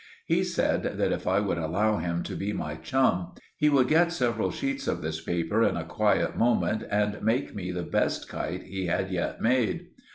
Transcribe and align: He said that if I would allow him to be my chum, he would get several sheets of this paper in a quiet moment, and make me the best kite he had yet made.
He 0.25 0.43
said 0.43 0.81
that 0.97 1.11
if 1.11 1.27
I 1.27 1.39
would 1.39 1.59
allow 1.59 1.97
him 1.97 2.23
to 2.23 2.35
be 2.35 2.53
my 2.53 2.73
chum, 2.73 3.33
he 3.55 3.69
would 3.69 3.87
get 3.87 4.11
several 4.11 4.49
sheets 4.49 4.87
of 4.87 5.03
this 5.03 5.21
paper 5.21 5.61
in 5.61 5.77
a 5.77 5.85
quiet 5.85 6.35
moment, 6.35 6.81
and 6.89 7.21
make 7.21 7.53
me 7.53 7.69
the 7.69 7.83
best 7.83 8.27
kite 8.27 8.63
he 8.63 8.87
had 8.87 9.11
yet 9.11 9.41
made. 9.43 9.89